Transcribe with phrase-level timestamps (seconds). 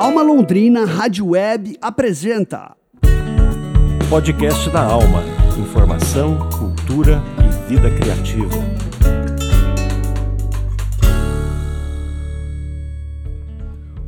[0.00, 2.74] Alma Londrina Rádio Web apresenta
[4.08, 5.22] Podcast da Alma.
[5.58, 8.56] Informação, cultura e vida criativa.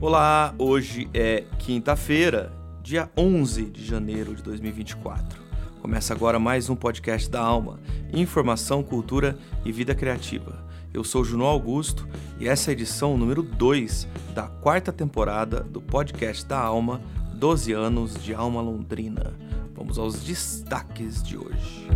[0.01, 2.51] Olá, hoje é quinta-feira,
[2.83, 5.43] dia 11 de janeiro de 2024.
[5.83, 7.79] Começa agora mais um podcast da Alma,
[8.15, 10.72] informação, cultura e vida criativa.
[10.95, 12.07] Eu sou Juno Augusto
[12.39, 17.01] e essa é a edição número 2 da quarta temporada do podcast da Alma,
[17.35, 19.33] 12 anos de Alma Londrina.
[19.75, 21.89] Vamos aos destaques de hoje.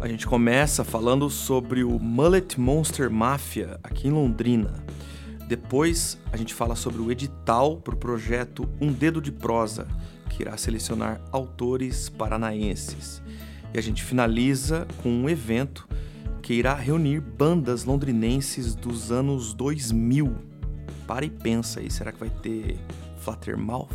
[0.00, 4.74] A gente começa falando sobre o Mullet Monster Mafia aqui em Londrina.
[5.48, 9.88] Depois a gente fala sobre o edital para o projeto Um Dedo de Prosa,
[10.30, 13.20] que irá selecionar autores paranaenses.
[13.76, 15.86] E a gente finaliza com um evento
[16.40, 20.34] que irá reunir bandas londrinenses dos anos 2000.
[21.06, 22.78] Para e pensa aí, será que vai ter
[23.18, 23.90] Fluttermouth?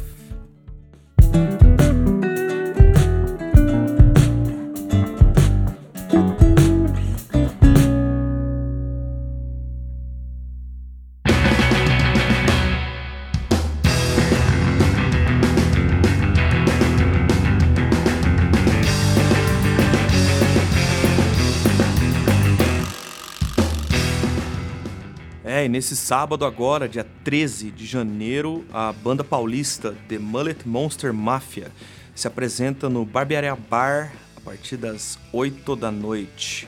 [25.81, 31.71] Nesse sábado agora, dia 13 de janeiro, a banda paulista The Mullet Monster Mafia
[32.13, 36.67] se apresenta no Barbearia Bar a partir das 8 da noite.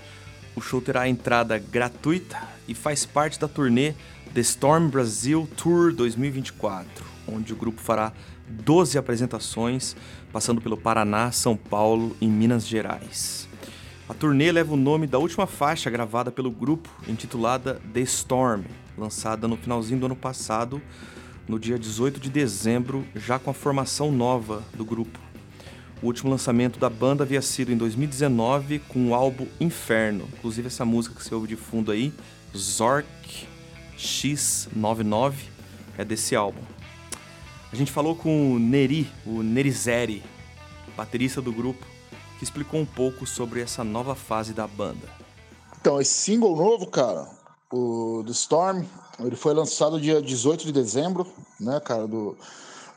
[0.56, 3.94] O show terá entrada gratuita e faz parte da turnê
[4.34, 8.12] The Storm Brasil Tour 2024, onde o grupo fará
[8.50, 9.96] 12 apresentações,
[10.32, 13.48] passando pelo Paraná, São Paulo e Minas Gerais.
[14.10, 18.64] A turnê leva o nome da última faixa gravada pelo grupo, intitulada The Storm,
[18.98, 20.82] lançada no finalzinho do ano passado,
[21.48, 25.20] no dia 18 de dezembro, já com a formação nova do grupo.
[26.02, 30.84] O último lançamento da banda havia sido em 2019 com o álbum Inferno, inclusive essa
[30.84, 32.14] música que você ouve de fundo aí,
[32.56, 33.48] Zork
[33.98, 35.34] X99,
[35.98, 36.62] é desse álbum.
[37.72, 40.22] A gente falou com o Neri, o Nerizeri,
[40.96, 41.86] baterista do grupo,
[42.38, 45.08] que explicou um pouco sobre essa nova fase da banda.
[45.80, 47.28] Então, esse single novo, cara,
[47.74, 48.86] o do Storm,
[49.20, 51.26] ele foi lançado dia 18 de dezembro,
[51.60, 52.38] né, cara, do,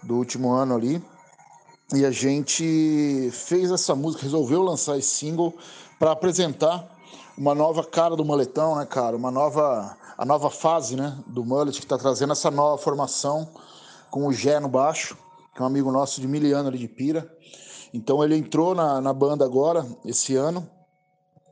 [0.02, 1.02] do último ano ali.
[1.94, 5.54] E a gente fez essa música, resolveu lançar esse single
[5.98, 6.86] para apresentar
[7.38, 9.16] uma nova cara do Moletão, né, cara?
[9.16, 13.48] Uma nova, a nova fase, né, do Mullet, que tá trazendo essa nova formação
[14.10, 15.16] com o Gé no baixo,
[15.54, 17.30] que é um amigo nosso de Miliano ali de Pira.
[17.94, 20.68] Então ele entrou na, na banda agora, esse ano,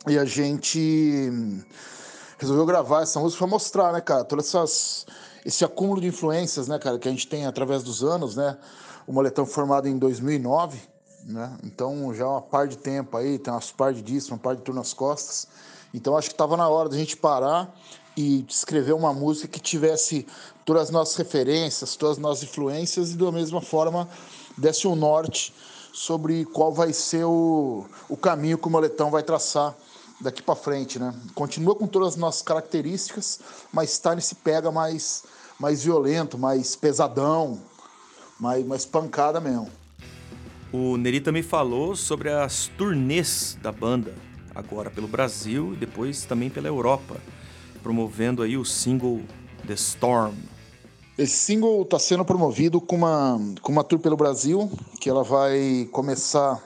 [0.06, 1.30] e a gente
[2.38, 5.06] resolveu gravar essa música para mostrar, né, cara, todas essas
[5.44, 8.56] esse acúmulo de influências, né, cara, que a gente tem através dos anos, né?
[9.06, 10.80] O Moletão formado em 2009,
[11.26, 11.54] né?
[11.62, 14.62] Então já uma par de tempo aí, tem umas par de discos, uma par de
[14.62, 15.46] tour nas costas.
[15.92, 17.74] Então acho que estava na hora da gente parar
[18.16, 20.26] e escrever uma música que tivesse
[20.64, 24.08] todas as nossas referências, todas as nossas influências e da mesma forma
[24.56, 25.54] desse um norte
[25.92, 29.74] sobre qual vai ser o, o caminho que o Moletão vai traçar
[30.20, 31.14] daqui para frente, né?
[31.34, 33.40] Continua com todas as nossas características,
[33.72, 35.24] mas está nesse pega mais,
[35.58, 37.60] mais violento, mais pesadão,
[38.38, 39.68] mais, mais pancada mesmo.
[40.72, 44.14] O Neri também falou sobre as turnês da banda,
[44.54, 47.16] agora pelo Brasil e depois também pela Europa,
[47.82, 49.22] promovendo aí o single
[49.66, 50.34] The Storm.
[51.16, 54.68] Esse single está sendo promovido com uma, com uma tour pelo Brasil,
[55.00, 56.60] que ela vai começar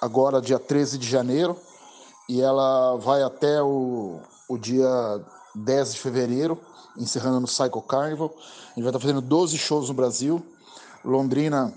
[0.00, 1.56] agora dia 13 de janeiro
[2.32, 4.88] e ela vai até o, o dia
[5.54, 6.58] 10 de fevereiro,
[6.96, 8.32] encerrando no Psycho Carnival.
[8.34, 10.42] A gente vai estar fazendo 12 shows no Brasil.
[11.04, 11.74] Londrina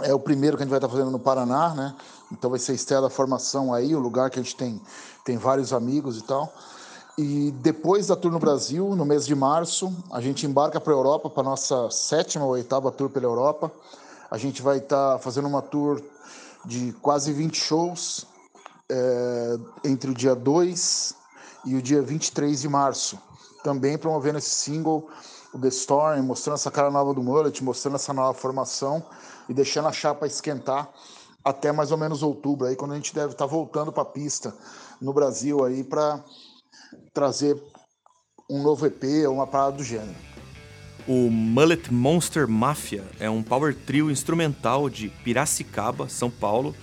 [0.00, 1.94] é o primeiro que a gente vai estar fazendo no Paraná, né?
[2.32, 4.82] Então vai ser a estreia da formação aí, o lugar que a gente tem,
[5.24, 6.52] tem vários amigos e tal.
[7.16, 10.96] E depois da tour no Brasil, no mês de março, a gente embarca para a
[10.96, 13.70] Europa, para nossa sétima ou oitava tour pela Europa.
[14.28, 16.02] A gente vai estar fazendo uma tour
[16.64, 18.31] de quase 20 shows
[18.92, 21.14] é, entre o dia 2
[21.64, 23.18] e o dia 23 de março.
[23.64, 25.08] Também promovendo esse single,
[25.54, 29.02] o The Storm, mostrando essa cara nova do Mullet, mostrando essa nova formação
[29.48, 30.90] e deixando a chapa esquentar
[31.44, 34.54] até mais ou menos outubro, aí quando a gente deve estar voltando para a pista
[35.00, 36.22] no Brasil aí para
[37.12, 37.60] trazer
[38.48, 40.14] um novo EP ou uma parada do gênero.
[41.06, 46.76] O Mullet Monster Mafia é um power trio instrumental de Piracicaba, São Paulo,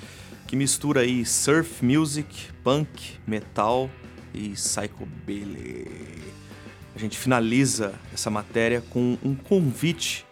[0.50, 3.88] que mistura aí surf music, punk, metal
[4.34, 5.86] e psychobilly.
[6.96, 10.26] A gente finaliza essa matéria com um convite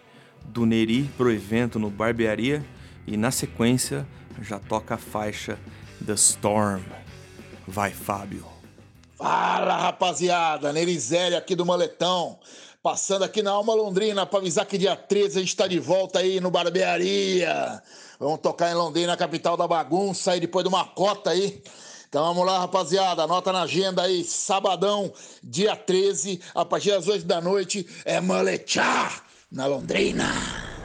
[0.44, 2.66] do Neri pro evento no Barbearia
[3.06, 4.04] e na sequência
[4.42, 5.56] já toca a faixa
[6.04, 6.82] The Storm.
[7.64, 8.44] Vai, Fábio.
[9.16, 10.72] Fala, rapaziada.
[10.72, 12.40] Nerizelli aqui do Moletão.
[12.80, 16.20] Passando aqui na Alma Londrina para avisar que dia 13 a gente está de volta
[16.20, 17.82] aí no Barbearia.
[18.20, 21.60] Vamos tocar em Londrina, capital da bagunça, aí depois de uma cota aí.
[22.08, 23.24] Então vamos lá, rapaziada.
[23.24, 24.22] Anota na agenda aí.
[24.22, 30.77] Sabadão, dia 13, a partir das 8 da noite, é Moletá na Londrina.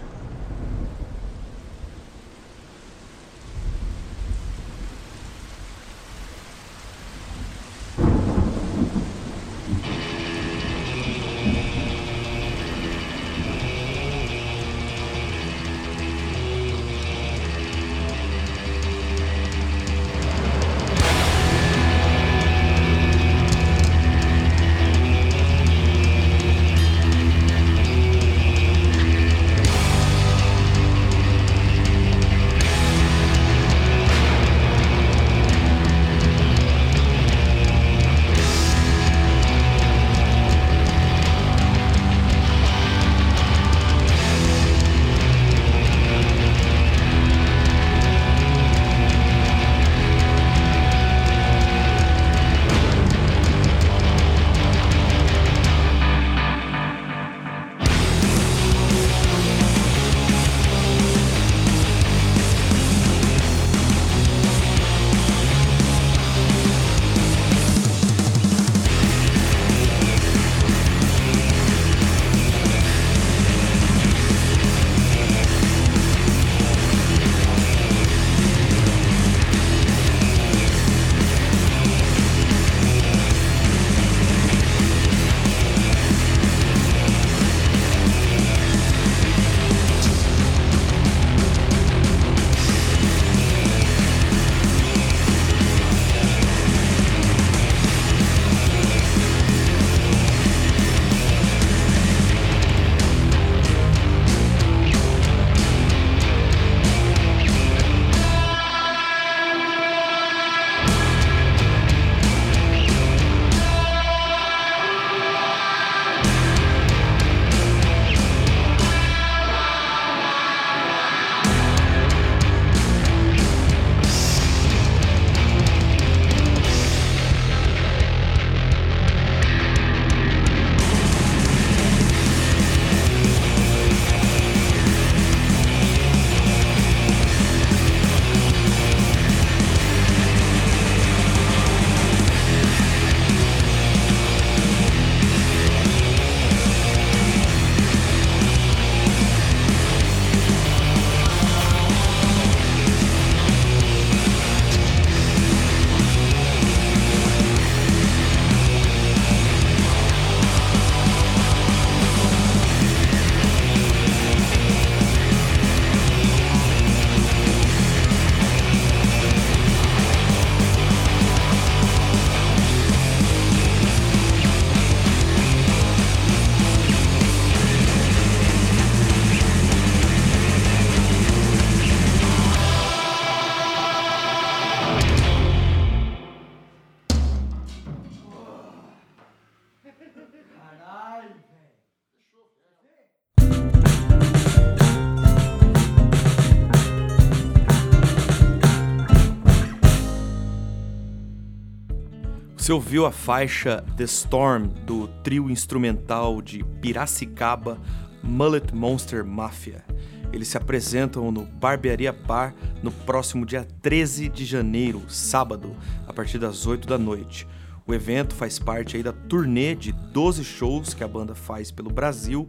[202.63, 207.77] Você ouviu a faixa The Storm do trio instrumental de Piracicaba
[208.23, 209.83] Mullet Monster Mafia.
[210.31, 215.75] Eles se apresentam no Barbearia Bar no próximo dia 13 de janeiro, sábado,
[216.07, 217.45] a partir das 8 da noite.
[217.85, 221.89] O evento faz parte aí da turnê de 12 shows que a banda faz pelo
[221.89, 222.47] Brasil,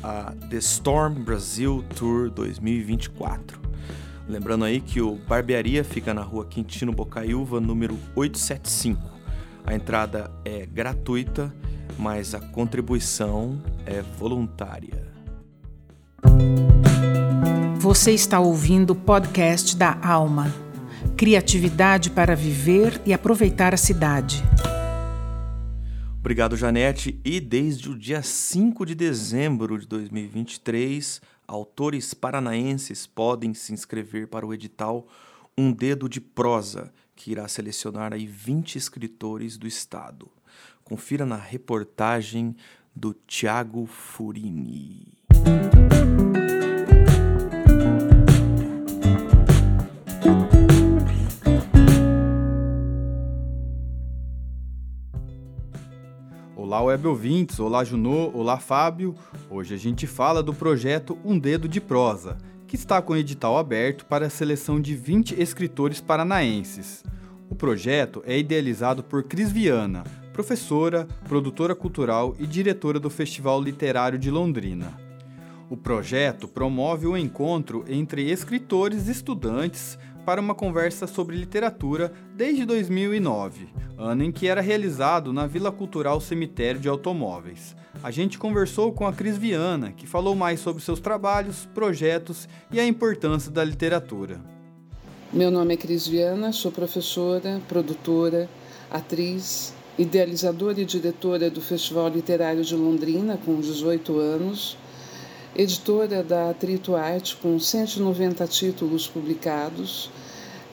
[0.00, 3.60] a The Storm Brasil Tour 2024.
[4.28, 9.15] Lembrando aí que o Barbearia fica na rua Quintino Bocaiúva, número 875.
[9.66, 11.52] A entrada é gratuita,
[11.98, 15.04] mas a contribuição é voluntária.
[17.80, 20.54] Você está ouvindo o podcast da Alma.
[21.16, 24.40] Criatividade para viver e aproveitar a cidade.
[26.20, 27.20] Obrigado, Janete.
[27.24, 34.46] E desde o dia 5 de dezembro de 2023, autores paranaenses podem se inscrever para
[34.46, 35.08] o edital
[35.58, 40.30] Um Dedo de Prosa, que irá selecionar aí 20 escritores do estado.
[40.84, 42.54] Confira na reportagem
[42.94, 45.16] do Tiago Furini.
[56.54, 59.14] Olá, web ouvintes, olá, Junô, olá, Fábio.
[59.48, 62.36] Hoje a gente fala do projeto Um Dedo de Prosa,
[62.76, 67.02] está com edital aberto para a seleção de 20 escritores paranaenses.
[67.48, 74.18] O projeto é idealizado por Cris Viana, professora, produtora cultural e diretora do Festival Literário
[74.18, 74.94] de Londrina.
[75.70, 82.64] O projeto promove o encontro entre escritores e estudantes para uma conversa sobre literatura desde
[82.64, 87.76] 2009, ano em que era realizado na Vila Cultural Cemitério de Automóveis.
[88.02, 92.80] A gente conversou com a Cris Viana, que falou mais sobre seus trabalhos, projetos e
[92.80, 94.40] a importância da literatura.
[95.32, 98.48] Meu nome é Cris Viana, sou professora, produtora,
[98.90, 104.76] atriz, idealizadora e diretora do Festival Literário de Londrina, com 18 anos,
[105.58, 110.10] editora da Atrito Arte, com 190 títulos publicados.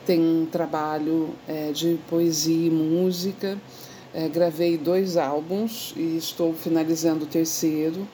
[0.04, 3.58] Tenho um trabalho é, de poesia e música.
[4.12, 8.06] É, gravei dois álbuns e estou finalizando o terceiro.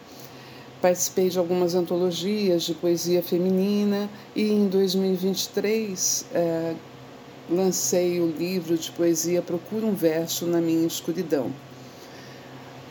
[0.80, 6.74] Participei de algumas antologias de poesia feminina e em 2023 é,
[7.50, 11.50] lancei o livro de poesia Procura um Verso na Minha Escuridão.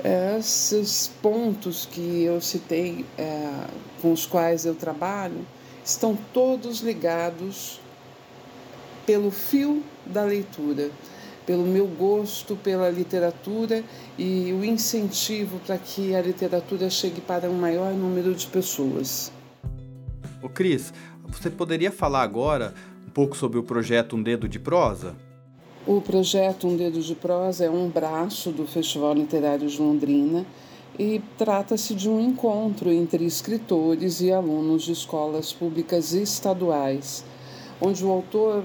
[0.03, 3.65] Esses pontos que eu citei, é,
[4.01, 5.45] com os quais eu trabalho,
[5.83, 7.81] estão todos ligados
[9.05, 10.89] pelo fio da leitura,
[11.45, 13.83] pelo meu gosto pela literatura
[14.17, 19.31] e o incentivo para que a literatura chegue para um maior número de pessoas.
[20.43, 20.93] Ô Cris,
[21.27, 22.73] você poderia falar agora
[23.05, 25.15] um pouco sobre o projeto Um Dedo de Prosa?
[25.91, 30.45] O projeto Um Dedo de Prosa é um braço do Festival Literário de Londrina
[30.99, 37.25] e trata-se de um encontro entre escritores e alunos de escolas públicas estaduais,
[37.81, 38.63] onde o autor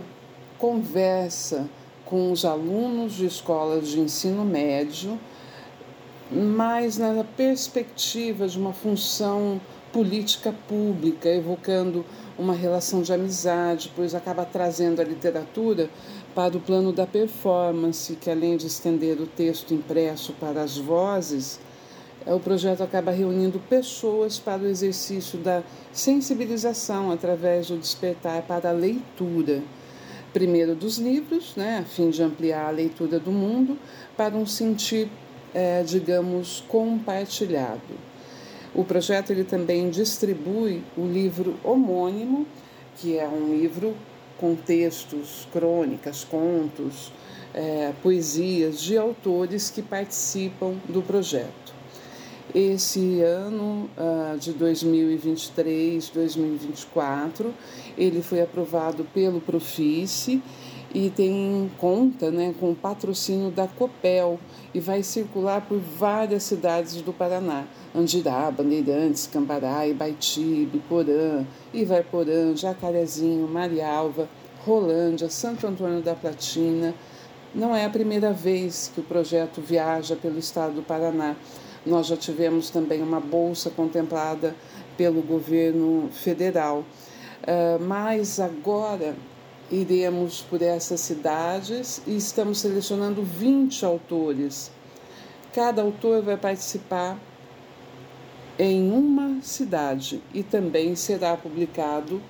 [0.59, 1.67] conversa
[2.05, 5.19] com os alunos de escolas de ensino médio,
[6.31, 9.59] mas na perspectiva de uma função
[9.95, 12.05] política pública, evocando
[12.37, 15.89] uma relação de amizade, pois acaba trazendo a literatura
[16.35, 21.61] para o plano da performance, que além de estender o texto impresso para as vozes,
[22.27, 25.63] é, o projeto acaba reunindo pessoas para o exercício da
[25.93, 29.63] sensibilização através do despertar para a leitura.
[30.33, 33.79] Primeiro dos livros, né, a fim de ampliar a leitura do mundo
[34.17, 35.09] para um sentir,
[35.55, 37.81] é, digamos, compartilhado.
[38.75, 42.45] O projeto ele também distribui o livro homônimo,
[42.97, 43.95] que é um livro
[44.39, 47.13] com textos, crônicas, contos,
[47.55, 51.65] é, poesias de autores que participam do projeto.
[52.55, 57.53] Esse ano uh, de 2023, 2024,
[57.99, 60.41] ele foi aprovado pelo Profice
[60.95, 64.39] e tem conta né, com o patrocínio da Copel
[64.73, 67.65] e vai circular por várias cidades do Paraná.
[67.93, 74.29] Andirá, Bandeirantes, Cambará, Ibaiti, Biporã, Ivaiporã, Jacarezinho, Marialva,
[74.65, 76.95] Rolândia, Santo Antônio da Platina.
[77.53, 81.35] Não é a primeira vez que o projeto viaja pelo estado do Paraná.
[81.85, 84.55] Nós já tivemos também uma bolsa contemplada
[84.97, 86.85] pelo governo federal.
[87.43, 89.15] Uh, mas agora
[89.71, 94.71] iremos por essas cidades e estamos selecionando 20 autores.
[95.53, 97.19] Cada autor vai participar
[98.59, 102.21] em uma cidade e também será publicado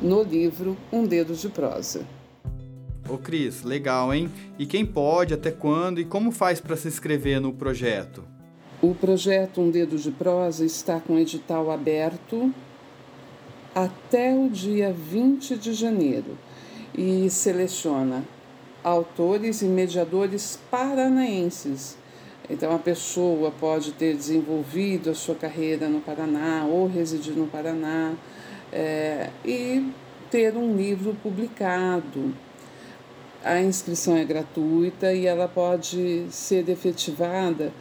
[0.00, 2.06] no livro Um Dedo de Prosa.
[3.08, 4.30] Ô Cris, legal, hein?
[4.58, 8.24] E quem pode, até quando e como faz para se inscrever no projeto?
[8.80, 12.52] O projeto Um Dedo de Prosa está com edital aberto
[13.74, 16.36] até o dia 20 de janeiro
[16.94, 18.24] e seleciona
[18.82, 21.96] autores e mediadores paranaenses.
[22.50, 28.14] Então, a pessoa pode ter desenvolvido a sua carreira no Paraná ou residir no Paraná
[28.72, 29.90] é, e
[30.30, 32.34] ter um livro publicado.
[33.44, 37.72] A inscrição é gratuita e ela pode ser efetivada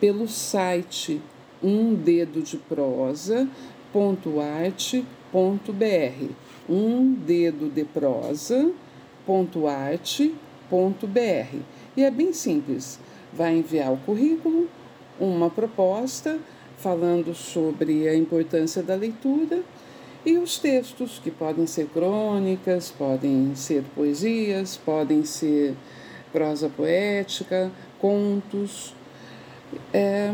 [0.00, 1.20] pelo site
[1.62, 2.56] um dedo de
[6.68, 8.76] um dedo de prosa.arte.br.
[11.96, 12.98] E é bem simples.
[13.32, 14.68] Vai enviar o currículo,
[15.18, 16.38] uma proposta
[16.76, 19.62] falando sobre a importância da leitura
[20.26, 25.76] e os textos, que podem ser crônicas, podem ser poesias, podem ser
[26.32, 27.70] prosa poética,
[28.00, 28.92] contos.
[29.92, 30.28] É,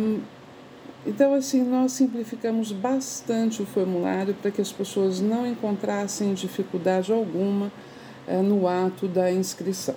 [1.04, 7.72] então, assim, nós simplificamos bastante o formulário para que as pessoas não encontrassem dificuldade alguma
[8.26, 9.96] é, no ato da inscrição.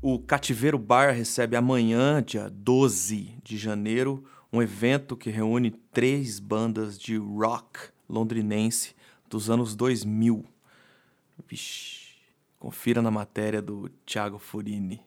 [0.00, 6.98] O Cativeiro Bar recebe amanhã, dia 12 de janeiro, um evento que reúne três bandas
[6.98, 8.94] de rock londrinense
[9.28, 10.42] dos anos 2000.
[11.46, 11.95] Vixe,
[12.58, 15.00] confira na matéria do Thiago Furini.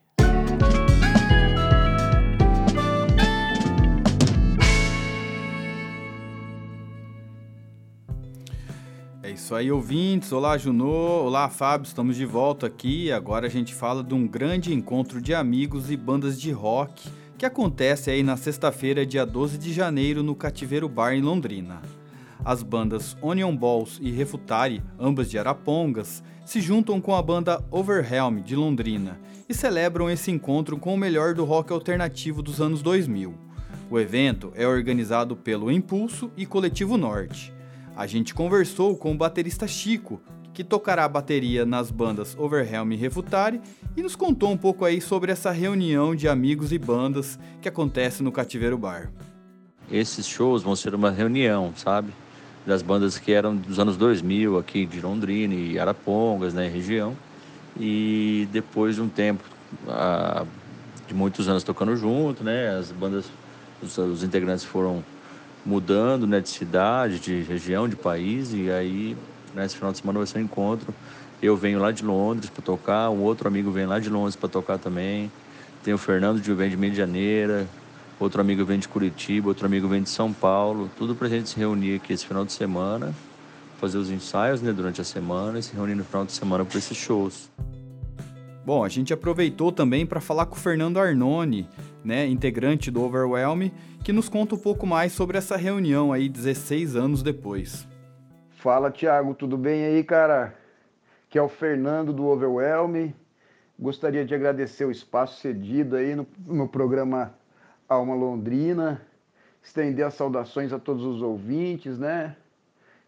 [9.21, 10.31] É isso aí, ouvintes.
[10.31, 11.23] Olá, Junô.
[11.23, 11.85] Olá, Fábio.
[11.85, 13.11] Estamos de volta aqui.
[13.11, 17.45] Agora a gente fala de um grande encontro de amigos e bandas de rock que
[17.45, 21.81] acontece aí na sexta-feira, dia 12 de janeiro, no Cativeiro Bar em Londrina.
[22.43, 28.39] As bandas Onion Balls e Refutari, ambas de Arapongas, se juntam com a banda Overhelm
[28.39, 33.33] de Londrina e celebram esse encontro com o melhor do rock alternativo dos anos 2000.
[33.91, 37.53] O evento é organizado pelo Impulso e Coletivo Norte.
[37.95, 40.21] A gente conversou com o baterista Chico,
[40.53, 43.59] que tocará bateria nas bandas Overhelm e Refutari,
[43.97, 48.23] e nos contou um pouco aí sobre essa reunião de amigos e bandas que acontece
[48.23, 49.11] no Cativeiro Bar.
[49.91, 52.13] Esses shows vão ser uma reunião, sabe?
[52.69, 57.17] Das bandas que eram dos anos 2000 aqui de Londrina e Arapongas, né, região.
[57.75, 59.43] E depois de um tempo,
[61.07, 63.25] de muitos anos tocando junto, né, as bandas,
[63.81, 65.03] os, os integrantes foram
[65.65, 69.17] mudando né, de cidade, de região, de país, e aí
[69.55, 70.93] nesse final de semana vai ser um encontro.
[71.41, 74.47] Eu venho lá de Londres para tocar, um outro amigo vem lá de Londres para
[74.47, 75.31] tocar também.
[75.83, 77.65] Tem o Fernando que vem de Medianeira,
[78.19, 81.49] outro amigo vem de Curitiba, outro amigo vem de São Paulo, tudo para a gente
[81.49, 83.13] se reunir aqui esse final de semana,
[83.77, 86.77] fazer os ensaios né, durante a semana e se reunir no final de semana para
[86.77, 87.49] esses shows.
[88.65, 91.67] Bom, a gente aproveitou também para falar com o Fernando Arnone,
[92.03, 93.71] né, integrante do Overwhelm,
[94.03, 97.87] que nos conta um pouco mais sobre essa reunião aí 16 anos depois.
[98.51, 100.53] Fala, Thiago, tudo bem aí, cara?
[101.29, 103.13] Que é o Fernando do Overwhelm.
[103.79, 107.33] Gostaria de agradecer o espaço cedido aí no, no programa
[107.89, 109.01] Alma Londrina,
[109.63, 112.35] estender as saudações a todos os ouvintes, né?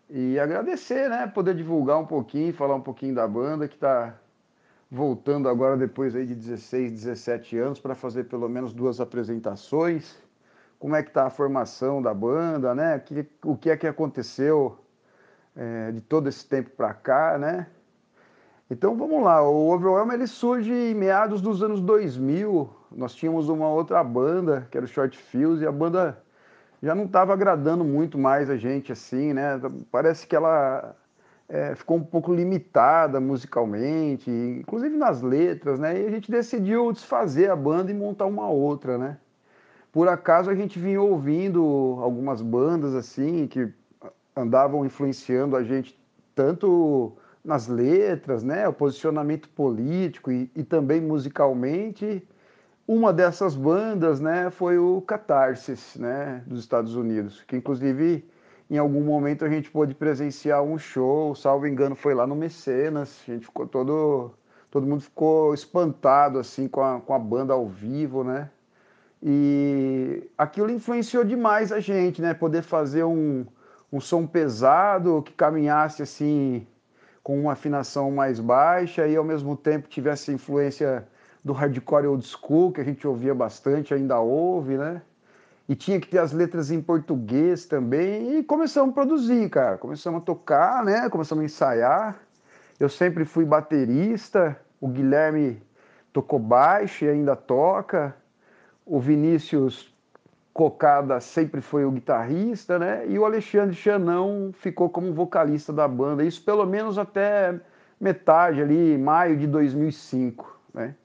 [0.09, 1.27] E agradecer, né?
[1.27, 4.17] Poder divulgar um pouquinho, falar um pouquinho da banda que está
[4.89, 10.17] voltando agora depois aí de 16, 17 anos para fazer pelo menos duas apresentações.
[10.79, 12.97] Como é que está a formação da banda, né?
[12.97, 14.79] O que, o que é que aconteceu
[15.55, 17.67] é, de todo esse tempo para cá, né?
[18.71, 22.69] Então vamos lá, o Overwhelm ele surge em meados dos anos 2000.
[22.89, 26.17] Nós tínhamos uma outra banda, que era o Short Fuse, e a banda
[26.81, 29.59] já não estava agradando muito mais a gente assim, né?
[29.91, 30.95] Parece que ela
[31.49, 36.03] é, ficou um pouco limitada musicalmente, inclusive nas letras, né?
[36.03, 39.17] E a gente decidiu desfazer a banda e montar uma outra, né?
[39.91, 43.69] Por acaso a gente vinha ouvindo algumas bandas assim que
[44.33, 45.99] andavam influenciando a gente
[46.33, 52.25] tanto nas letras, né, o posicionamento político e, e também musicalmente.
[52.87, 58.25] Uma dessas bandas, né, foi o Catarsis, né, dos Estados Unidos, que inclusive
[58.71, 63.19] em algum momento a gente pôde presenciar um show, salvo engano, foi lá no Mecenas.
[63.27, 64.31] A gente ficou todo.
[64.71, 68.49] Todo mundo ficou espantado assim com a, com a banda ao vivo, né?
[69.21, 72.33] E aquilo influenciou demais a gente, né?
[72.33, 73.45] Poder fazer um,
[73.91, 76.65] um som pesado que caminhasse assim
[77.23, 81.07] com uma afinação mais baixa e ao mesmo tempo tivesse influência
[81.43, 85.01] do hardcore old school, que a gente ouvia bastante, ainda ouve, né?
[85.71, 89.77] e tinha que ter as letras em português também, e começamos a produzir, cara.
[89.77, 91.09] Começamos a tocar, né?
[91.09, 92.19] Começamos a ensaiar.
[92.77, 95.63] Eu sempre fui baterista, o Guilherme
[96.11, 98.13] tocou baixo e ainda toca.
[98.85, 99.90] O Vinícius
[100.53, 103.05] Cocada sempre foi o guitarrista, né?
[103.07, 106.23] E o Alexandre Chanão ficou como vocalista da banda.
[106.23, 107.59] Isso pelo menos até
[107.99, 110.95] metade ali, maio de 2005, né?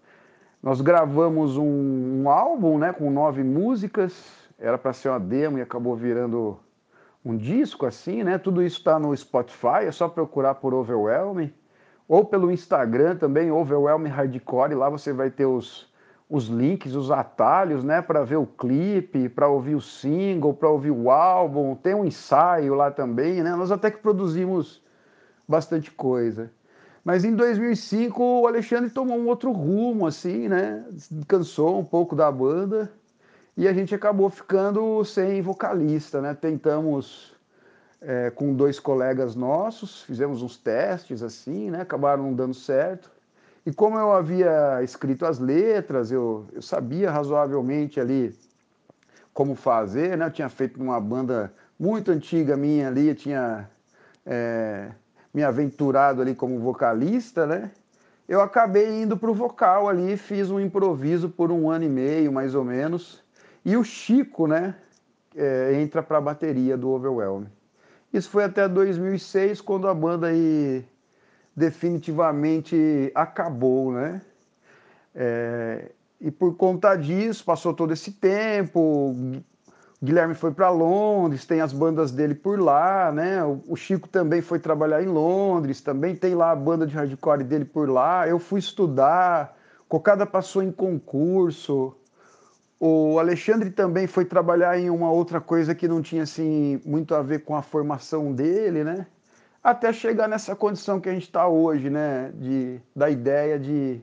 [0.62, 5.62] Nós gravamos um, um álbum, né, com nove músicas, era para ser uma demo e
[5.62, 6.58] acabou virando
[7.24, 8.38] um disco assim, né?
[8.38, 11.52] Tudo isso está no Spotify, é só procurar por Overwhelming.
[12.08, 15.92] ou pelo Instagram também, Overwhelm Hardcore, lá você vai ter os,
[16.28, 20.90] os links, os atalhos, né, para ver o clipe, para ouvir o single, para ouvir
[20.90, 23.54] o álbum, tem um ensaio lá também, né?
[23.54, 24.82] Nós até que produzimos
[25.46, 26.50] bastante coisa.
[27.04, 30.84] Mas em 2005 o Alexandre tomou um outro rumo, assim, né?
[31.28, 32.90] Cansou um pouco da banda
[33.56, 36.34] e a gente acabou ficando sem vocalista, né?
[36.34, 37.36] Tentamos
[38.00, 41.82] é, com dois colegas nossos, fizemos uns testes assim, né?
[41.82, 43.15] Acabaram não dando certo.
[43.66, 48.32] E como eu havia escrito as letras, eu, eu sabia razoavelmente ali
[49.34, 50.26] como fazer, né?
[50.26, 53.68] Eu tinha feito uma banda muito antiga minha ali, tinha
[54.24, 54.92] é,
[55.34, 57.72] me aventurado ali como vocalista, né?
[58.28, 62.32] Eu acabei indo para o vocal ali, fiz um improviso por um ano e meio,
[62.32, 63.20] mais ou menos.
[63.64, 64.76] E o Chico, né,
[65.34, 67.46] é, entra para a bateria do Overwhelm.
[68.12, 70.84] Isso foi até 2006, quando a banda aí
[71.56, 74.20] definitivamente acabou, né?
[75.14, 75.90] É,
[76.20, 79.14] e por conta disso, passou todo esse tempo,
[80.02, 83.42] Guilherme foi para Londres, tem as bandas dele por lá, né?
[83.66, 87.64] O Chico também foi trabalhar em Londres, também tem lá a banda de hardcore dele
[87.64, 88.28] por lá.
[88.28, 89.56] Eu fui estudar,
[89.88, 91.96] Cocada passou em concurso.
[92.78, 97.22] O Alexandre também foi trabalhar em uma outra coisa que não tinha assim muito a
[97.22, 99.06] ver com a formação dele, né?
[99.66, 102.30] Até chegar nessa condição que a gente está hoje, né?
[102.36, 104.00] De, da ideia de,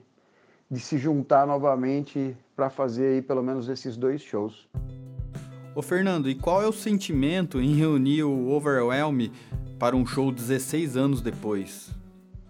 [0.70, 4.68] de se juntar novamente para fazer aí pelo menos esses dois shows.
[5.74, 9.32] Ô Fernando, e qual é o sentimento em reunir o Overwhelm
[9.80, 11.92] para um show 16 anos depois?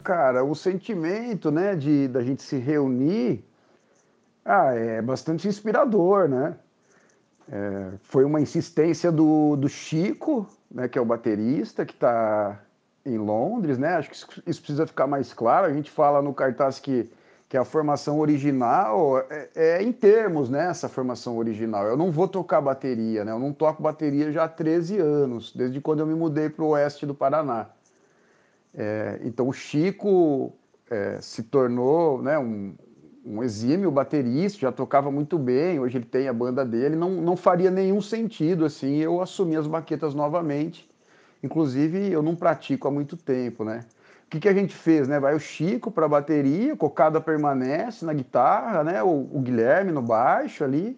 [0.04, 3.46] Cara, o sentimento, né, de da gente se reunir,
[4.44, 6.56] ah, é bastante inspirador, né?
[7.48, 12.60] É, foi uma insistência do, do Chico, né, que é o baterista, que está
[13.06, 13.96] em Londres, né?
[13.96, 14.16] Acho que
[14.50, 15.68] isso precisa ficar mais claro.
[15.68, 17.10] A gente fala no cartaz que,
[17.50, 20.70] que a formação original é, é, em termos, né?
[20.70, 21.86] Essa formação original.
[21.86, 23.32] Eu não vou tocar bateria, né?
[23.32, 26.70] Eu não toco bateria já há 13 anos, desde quando eu me mudei para o
[26.70, 27.68] oeste do Paraná.
[28.74, 30.54] É, então o Chico
[30.90, 32.74] é, se tornou né, um,
[33.24, 37.38] um exímio baterista, já tocava muito bem, hoje ele tem a banda dele, não, não
[37.38, 40.90] faria nenhum sentido assim eu assumir as baquetas novamente
[41.44, 43.84] Inclusive, eu não pratico há muito tempo, né?
[44.26, 45.20] O que, que a gente fez, né?
[45.20, 49.04] Vai o Chico para bateria, Cocada permanece na guitarra, né?
[49.04, 50.98] O, o, Guilherme no baixo ali.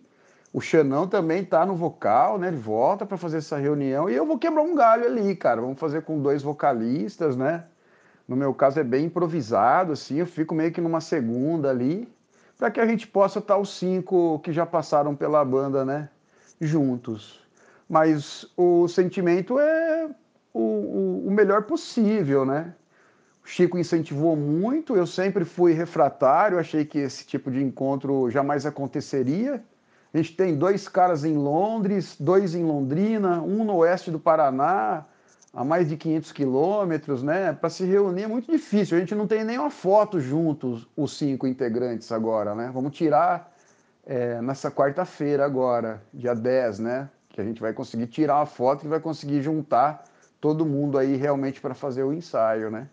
[0.54, 2.48] O Xanão também tá no vocal, né?
[2.48, 4.10] Ele volta para fazer essa reunião.
[4.10, 5.60] E eu vou quebrar um galho ali, cara.
[5.60, 7.66] Vamos fazer com dois vocalistas, né?
[8.28, 10.20] No meu caso é bem improvisado, assim.
[10.20, 12.08] Eu fico meio que numa segunda ali,
[12.58, 16.08] para que a gente possa estar tá os cinco que já passaram pela banda, né?
[16.62, 17.44] Juntos.
[17.90, 20.10] Mas o sentimento é
[20.56, 22.74] o, o, melhor possível, né?
[23.44, 28.66] O Chico incentivou muito, eu sempre fui refratário, achei que esse tipo de encontro jamais
[28.66, 29.62] aconteceria.
[30.14, 35.06] A gente tem dois caras em Londres, dois em Londrina, um no oeste do Paraná,
[35.54, 37.52] a mais de 500 quilômetros, né?
[37.52, 38.96] Para se reunir é muito difícil.
[38.96, 42.72] A gente não tem nenhuma foto juntos, os cinco integrantes agora, né?
[42.74, 43.54] Vamos tirar
[44.06, 47.10] é, nessa quarta-feira agora, dia 10, né?
[47.28, 50.06] Que a gente vai conseguir tirar uma foto e vai conseguir juntar
[50.46, 52.88] todo mundo aí realmente para fazer o ensaio, né?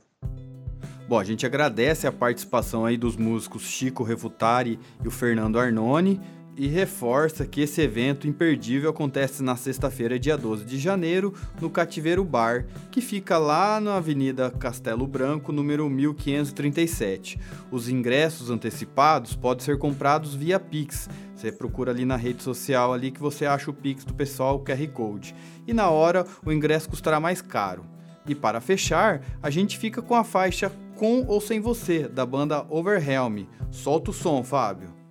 [1.06, 6.18] Bom, a gente agradece a participação aí dos músicos Chico Refutari e o Fernando Arnone
[6.56, 12.24] e reforça que esse evento imperdível acontece na sexta-feira, dia 12 de janeiro, no Cativeiro
[12.24, 17.38] Bar, que fica lá na Avenida Castelo Branco, número 1537.
[17.70, 21.08] Os ingressos antecipados podem ser comprados via Pix.
[21.34, 24.64] Você procura ali na rede social ali que você acha o Pix do pessoal, o
[24.64, 25.34] QR Code
[25.66, 27.84] e na hora o ingresso custará mais caro.
[28.26, 32.64] E para fechar, a gente fica com a faixa Com ou Sem Você, da banda
[32.70, 33.46] Overhelm.
[33.70, 35.01] Solta o som, Fábio.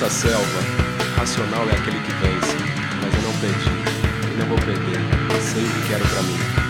[0.00, 0.60] Nessa selva,
[1.14, 2.56] racional é aquele que vence,
[3.02, 4.98] mas eu não perdi, e não vou perder.
[5.42, 6.69] Sei o que quero pra mim.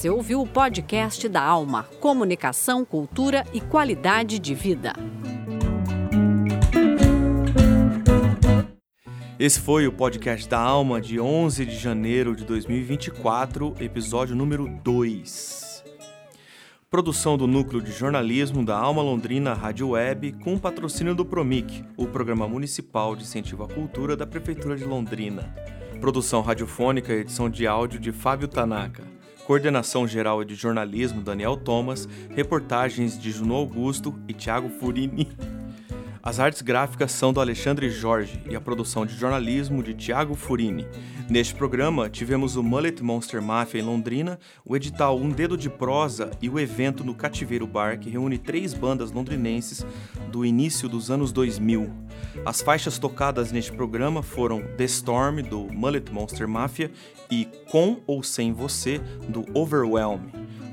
[0.00, 4.94] Você ouviu o podcast da Alma: Comunicação, Cultura e Qualidade de Vida.
[9.38, 15.84] Esse foi o podcast da Alma de 11 de janeiro de 2024, episódio número 2.
[16.88, 22.06] Produção do Núcleo de Jornalismo da Alma Londrina Rádio Web, com patrocínio do Promic, o
[22.06, 25.54] Programa Municipal de Incentivo à Cultura da Prefeitura de Londrina.
[26.00, 29.19] Produção radiofônica e edição de áudio de Fábio Tanaka.
[29.50, 35.28] Coordenação geral de jornalismo Daniel Thomas, reportagens de Juno Augusto e Thiago Furini.
[36.22, 40.86] As artes gráficas são do Alexandre Jorge e a produção de jornalismo de Tiago Furini.
[41.30, 46.30] Neste programa, tivemos o Mullet Monster Mafia em Londrina, o edital Um Dedo de Prosa
[46.42, 49.86] e o evento no Cativeiro Bar, que reúne três bandas londrinenses
[50.30, 51.90] do início dos anos 2000.
[52.44, 56.90] As faixas tocadas neste programa foram The Storm, do Mullet Monster Mafia,
[57.30, 60.20] e Com ou Sem Você, do Overwhelm.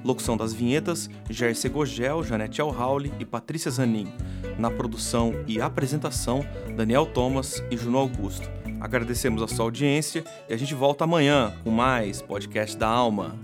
[0.03, 4.11] Locução das vinhetas, Gerce Gogel, Janete Alhauli e Patrícia Zanin.
[4.57, 8.49] Na produção e apresentação, Daniel Thomas e Juno Augusto.
[8.79, 13.35] Agradecemos a sua audiência e a gente volta amanhã com mais podcast da Alma.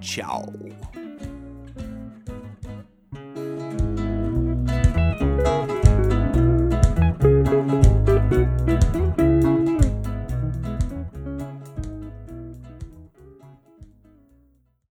[0.00, 0.85] Tchau!